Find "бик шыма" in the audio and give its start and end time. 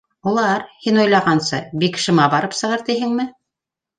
1.83-2.27